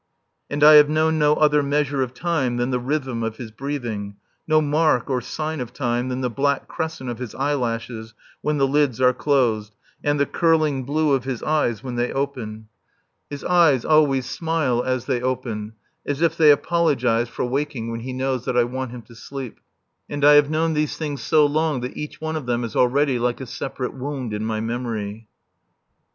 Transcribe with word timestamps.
And 0.49 0.63
I 0.63 0.73
have 0.77 0.89
known 0.89 1.19
no 1.19 1.35
other 1.35 1.61
measure 1.61 2.01
of 2.01 2.15
time 2.15 2.57
than 2.57 2.71
the 2.71 2.79
rhythm 2.79 3.21
of 3.21 3.37
his 3.37 3.51
breathing, 3.51 4.15
no 4.47 4.59
mark 4.59 5.11
or 5.11 5.21
sign 5.21 5.59
of 5.61 5.73
time 5.73 6.09
than 6.09 6.21
the 6.21 6.27
black 6.31 6.67
crescent 6.67 7.07
of 7.07 7.19
his 7.19 7.35
eyelashes 7.35 8.15
when 8.41 8.57
the 8.57 8.67
lids 8.67 8.99
are 8.99 9.13
closed, 9.13 9.75
and 10.03 10.19
the 10.19 10.25
curling 10.25 10.85
blue 10.85 11.13
of 11.13 11.25
his 11.25 11.43
eyes 11.43 11.83
when 11.83 11.97
they 11.97 12.11
open. 12.11 12.67
His 13.29 13.43
eyes 13.43 13.85
always 13.85 14.27
smile 14.27 14.81
as 14.81 15.05
they 15.05 15.21
open, 15.21 15.73
as 16.03 16.19
if 16.23 16.35
he 16.39 16.49
apologized 16.49 17.29
for 17.29 17.45
waking 17.45 17.91
when 17.91 17.99
he 17.99 18.11
knows 18.11 18.45
that 18.45 18.57
I 18.57 18.63
want 18.63 18.89
him 18.89 19.03
to 19.03 19.13
sleep. 19.13 19.59
And 20.09 20.25
I 20.25 20.33
have 20.33 20.49
known 20.49 20.73
these 20.73 20.97
things 20.97 21.21
so 21.21 21.45
long 21.45 21.81
that 21.81 21.95
each 21.95 22.19
one 22.19 22.35
of 22.35 22.47
them 22.47 22.63
is 22.63 22.75
already 22.75 23.19
like 23.19 23.39
a 23.39 23.45
separate 23.45 23.93
wound 23.93 24.33
in 24.33 24.45
my 24.47 24.61
memory. 24.61 25.27